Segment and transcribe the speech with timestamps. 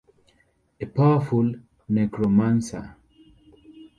[0.81, 1.53] A powerful
[1.87, 2.95] Necromancer.